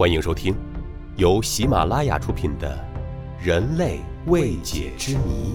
[0.00, 0.56] 欢迎收听
[1.18, 2.74] 由喜马拉雅出品的
[3.44, 5.52] 《人类未解之谜》，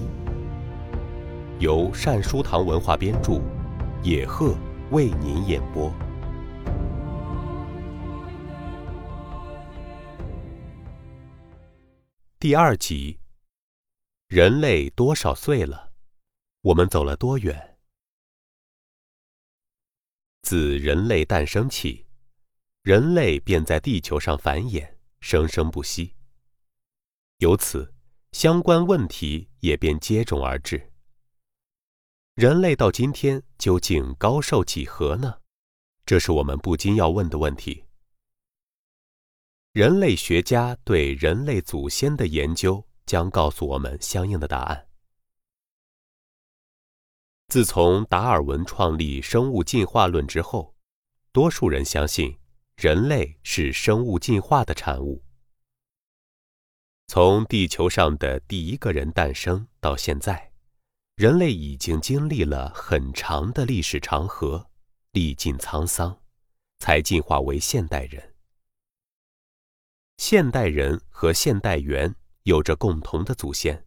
[1.60, 3.42] 由善书堂文化编著，
[4.04, 4.55] 野鹤
[4.92, 5.92] 为您演播。
[12.37, 13.17] 第二集：
[14.27, 15.91] 人类多少岁了？
[16.62, 17.80] 我们走了多远？
[20.43, 22.05] 自人类诞生起，
[22.86, 24.88] 人类便在地球上繁衍，
[25.20, 26.14] 生生不息。
[27.40, 27.92] 由此，
[28.32, 30.94] 相关问题也便接踵而至。
[32.36, 35.40] 人类到今天究竟高寿几何呢？
[36.06, 37.84] 这是我们不禁要问的问题。
[39.72, 44.88] 人类学家对人类祖先的研究将告诉我们相应的答案。
[47.48, 50.76] 自从达尔文创立生物进化论之后，
[51.31, 52.38] 多数人相信
[52.76, 55.24] 人类是生物进化的产物。
[57.08, 60.52] 从地球上的第一个人诞生到现在，
[61.16, 64.70] 人类已经经历了很长的历史长河，
[65.12, 66.20] 历尽沧桑，
[66.80, 68.36] 才进化为现代人。
[70.17, 73.86] 现代人和现代猿有着共同的祖先。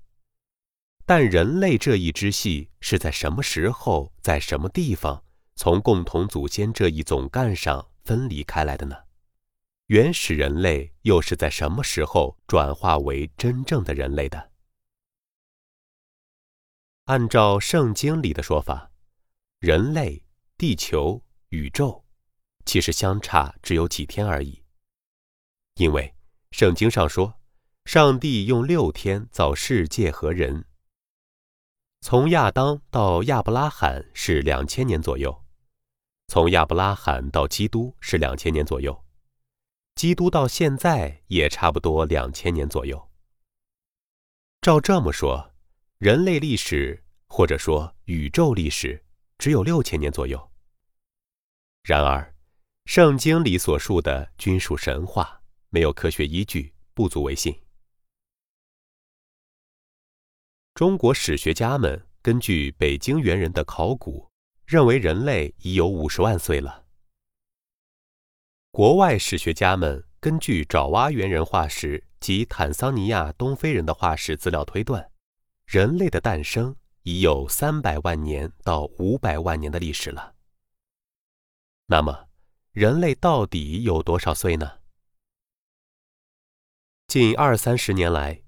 [1.04, 5.24] 但人类这一支系是在什么时候，在什么地方，
[5.56, 8.96] 从共同祖先这一总干上分离开来的呢？
[9.88, 14.50] 原始人类又是在什么时候转化为真正的人类的？
[17.04, 18.90] 按照圣经里的说法，
[19.58, 20.24] 人类、
[20.56, 22.02] 地球、宇宙，
[22.64, 24.62] 其实相差只有几天而已。
[25.74, 26.14] 因为
[26.52, 27.38] 圣经上说，
[27.84, 30.64] 上帝用六天造世界和人。
[32.00, 35.44] 从亚当到亚伯拉罕是两千年左右，
[36.28, 39.02] 从亚伯拉罕到基督是两千年左右，
[39.94, 43.10] 基督到现在也差不多两千年左右。
[44.60, 45.54] 照这么说，
[45.96, 49.02] 人类历史或者说宇宙历史
[49.38, 50.52] 只有六千年左右。
[51.82, 52.34] 然而，
[52.84, 57.58] 圣经里所述的均属神话，没有科学依据，不足为信。
[60.74, 64.27] 中国史学家们根据北京猿人的考古，
[64.68, 66.84] 认为人类已有五十万岁了。
[68.70, 75.10] 国外史学家们根据爪哇猿人化石及坦桑尼亚东非人的化石资料推断，
[75.64, 80.34] 人类的诞生已有三百万年到五百万年的历史了。
[81.86, 82.28] 那么，
[82.72, 84.80] 人类到底有多少岁呢？
[87.06, 88.42] 近二三十年来。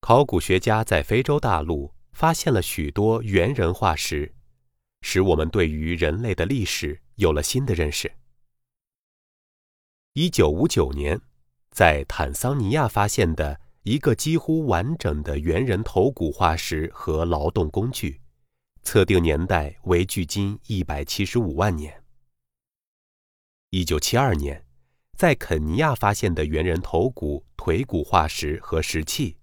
[0.00, 4.34] 考古学家在非洲大陆发现了许多猿人化石，
[5.02, 8.12] 使我们对于人类的历史有了新的认识。
[10.12, 11.20] 一九五九年，
[11.70, 18.20] 在坦桑尼亚发现的一个几乎完整的猿人头骨化石和劳动工具，
[18.82, 22.02] 测定年代为距今一百七十五万年。
[23.70, 24.64] 一九七二年，
[25.16, 29.36] 在肯尼亚发现的猿人头骨、腿骨化石和石器。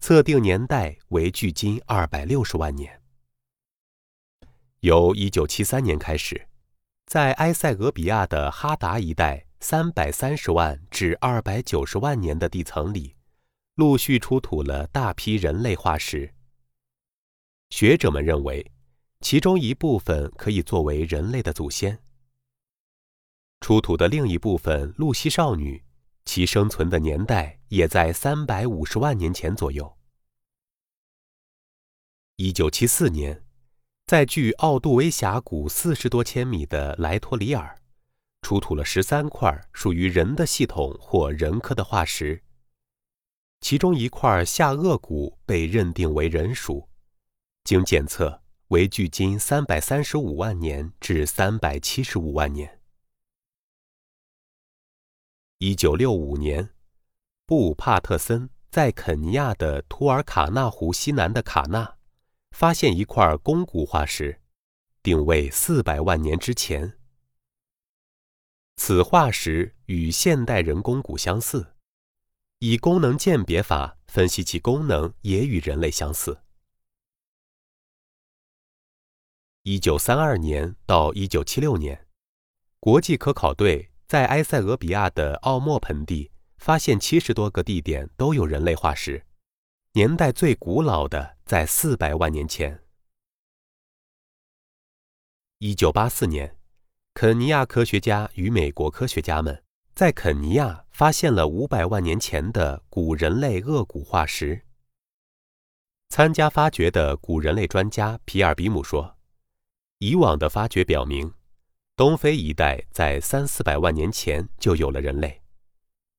[0.00, 3.02] 测定年代为距今二百六十万年。
[4.80, 6.48] 由一九七三年开始，
[7.06, 13.16] 在埃塞俄比亚的哈达一带三百三十万至二百九十万年的地层里，
[13.74, 16.32] 陆续出土了大批人类化石。
[17.70, 18.70] 学者们认为，
[19.20, 22.00] 其中一部分可以作为人类的祖先。
[23.60, 25.84] 出土的另一部分露西少女。
[26.24, 29.96] 其生存的年代也在三百五十万年前左右。
[32.36, 33.42] 一九七四年，
[34.08, 37.78] 在距奥杜威峡谷四十多千米的莱托里尔，
[38.40, 42.42] 出土了十三块属于人的系统或人科的化石。
[43.60, 46.88] 其中一块下颚骨被认定为人属，
[47.64, 52.80] 经检测为距今三百三十五万年至三百七十五万年。
[55.58, 56.70] 一九六五年，
[57.44, 61.97] 布帕特森在肯尼亚的图尔卡纳湖西南的卡纳，
[62.58, 64.40] 发现一块肱骨化石，
[65.00, 66.98] 定位四百万年之前。
[68.74, 71.76] 此化石与现代人肱骨相似，
[72.58, 76.40] 以功能鉴别法分析其功能也与人类相似。
[79.62, 82.08] 一九三二年到一九七六年，
[82.80, 83.92] 国际科考队。
[84.08, 89.24] 在埃塞俄比亚的奥莫盆地发现七十多个地点都有人类化石，
[89.98, 92.84] 年代最古老的在四百万年前。
[95.58, 96.56] 一九八四年，
[97.14, 99.64] 肯尼亚科学家与美国科学家们
[99.96, 104.64] 在肯尼亚发现了五百万年前的古人类颚骨化石。
[106.10, 109.16] 参加发掘的古人类专家皮尔比姆说
[109.98, 111.34] ：“以往的发掘表明，
[111.96, 115.42] 东非一带在三四百万年前就有了人类。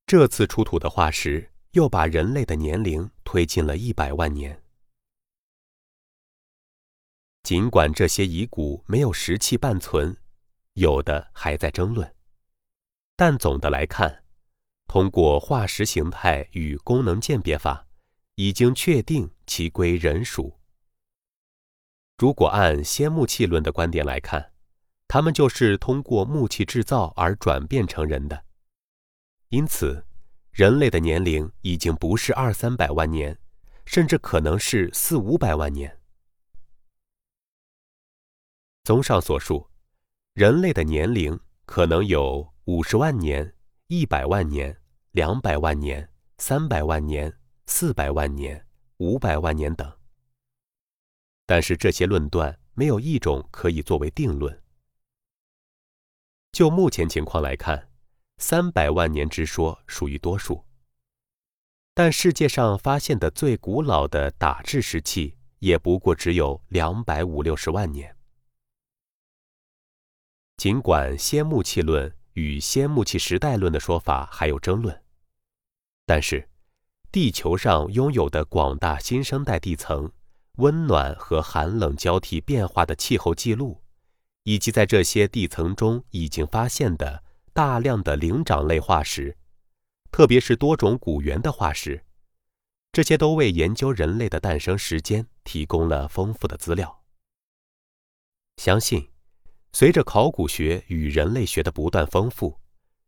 [0.06, 4.60] 这次出土的化石又把人类的年龄推进了一百万年。
[7.44, 10.18] 尽管这些遗骨没有石器半存，
[10.74, 12.16] 有的还在争论，
[13.16, 14.24] 但总的来看，
[14.88, 17.86] 通过化石形态与功能鉴别法。”
[18.34, 20.58] 已经确定其归人属。
[22.18, 24.54] 如果按先木器论的观点来看，
[25.10, 28.46] 他们就是通过木器制造而转变成人的。
[29.50, 30.06] 因此，
[30.52, 33.40] 人类的年龄已经不是二三百万年，
[33.86, 36.00] 甚至可能是四五百万年。
[38.84, 39.70] 综上所述，
[40.34, 43.56] 人类的年龄可能有五十万年、
[43.88, 44.80] 一百万年、
[45.12, 47.34] 两百万年、三百万年。
[47.72, 48.66] 四百万年、
[48.98, 49.96] 五百万年等，
[51.46, 54.64] 但是这些论断没有一种可以作为定论。
[56.52, 57.89] 就目前情况来看，
[58.40, 60.66] 三百万年之说属于多数。
[61.94, 68.16] 但世界上发现的最古老的打制石器也不过只有两百五六十万年。
[70.58, 75.04] 尽管先木器论与先木器时代论的说法还有争论，
[76.06, 76.50] 但是。
[77.12, 80.12] 地球上拥有的广大新生代地层、
[80.58, 83.82] 温暖和寒冷交替变化的气候记录，
[84.44, 87.24] 以及在这些地层中已经发现的
[87.60, 89.38] 大量的灵长类化石，
[90.12, 92.06] 特别是多种古猿的化石，
[92.94, 97.04] 这些都为研究人类的诞生时间提供了丰富的资料。
[98.56, 99.12] 相信，
[99.74, 102.58] 随着考古学与人类学的不断丰富，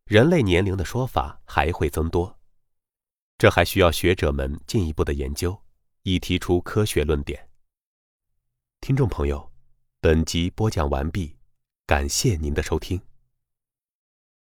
[0.04, 2.38] 人类年龄的说法还会增多。
[3.38, 5.58] 这还需要学者们进一步的研究，
[6.04, 7.48] 以提出科学论点。
[8.82, 9.50] 听众朋友，
[10.02, 11.38] 本集播讲完毕，
[11.88, 13.02] 感谢您的收听。